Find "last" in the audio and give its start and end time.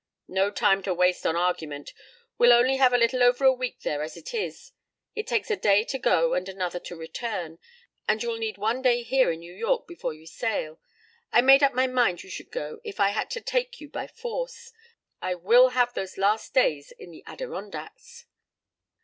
16.17-16.51